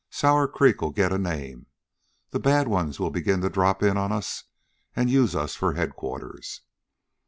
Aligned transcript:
Sour 0.09 0.47
Creek'll 0.47 0.89
get 0.89 1.11
a 1.13 1.19
name. 1.19 1.67
The 2.31 2.39
bad 2.39 2.67
ones 2.67 2.99
will 2.99 3.11
begin 3.11 3.41
to 3.41 3.49
drop 3.51 3.83
in 3.83 3.97
on 3.97 4.11
us 4.11 4.45
and 4.95 5.11
use 5.11 5.35
us 5.35 5.53
for 5.53 5.75
headquarters. 5.75 6.61